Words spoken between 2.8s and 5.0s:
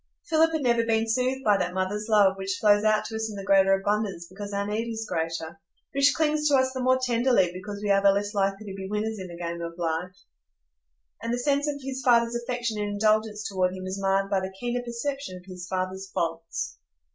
out to us in the greater abundance because our need